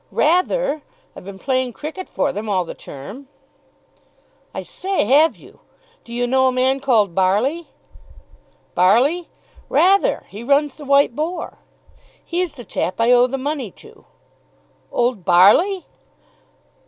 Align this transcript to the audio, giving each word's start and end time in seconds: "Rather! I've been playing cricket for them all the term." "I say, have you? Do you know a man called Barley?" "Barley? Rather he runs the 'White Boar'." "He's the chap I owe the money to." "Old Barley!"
"Rather! 0.11 0.81
I've 1.15 1.25
been 1.25 1.37
playing 1.37 1.73
cricket 1.73 2.09
for 2.09 2.31
them 2.33 2.49
all 2.49 2.65
the 2.65 2.73
term." 2.73 3.27
"I 4.51 4.63
say, 4.63 5.05
have 5.05 5.37
you? 5.37 5.59
Do 6.03 6.11
you 6.11 6.25
know 6.25 6.47
a 6.47 6.51
man 6.51 6.79
called 6.79 7.13
Barley?" 7.13 7.67
"Barley? 8.73 9.29
Rather 9.69 10.23
he 10.29 10.43
runs 10.43 10.75
the 10.75 10.85
'White 10.85 11.15
Boar'." 11.15 11.59
"He's 12.25 12.53
the 12.55 12.65
chap 12.65 12.99
I 12.99 13.11
owe 13.11 13.27
the 13.27 13.37
money 13.37 13.69
to." 13.73 14.05
"Old 14.91 15.23
Barley!" 15.23 15.85